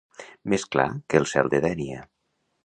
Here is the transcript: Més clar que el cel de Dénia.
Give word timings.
Més 0.53 0.63
clar 0.75 0.85
que 1.13 1.21
el 1.23 1.29
cel 1.33 1.53
de 1.55 1.61
Dénia. 1.67 2.01